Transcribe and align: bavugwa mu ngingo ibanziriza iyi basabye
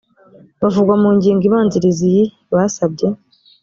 bavugwa 0.61 0.93
mu 1.01 1.09
ngingo 1.15 1.43
ibanziriza 1.45 2.01
iyi 2.11 2.23
basabye 2.55 3.07